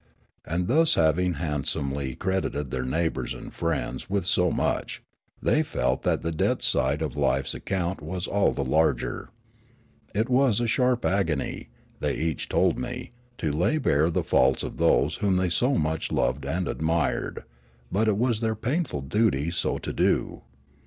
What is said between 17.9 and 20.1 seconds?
but it was their painful duty so to